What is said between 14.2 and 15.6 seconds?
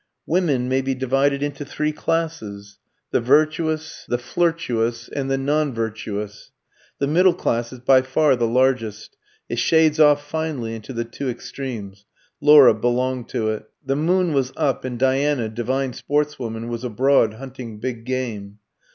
was up, and Diana,